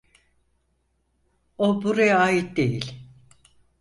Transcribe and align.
O 1.57 1.83
buraya 1.83 2.19
ait 2.19 2.57
değil. 2.57 3.07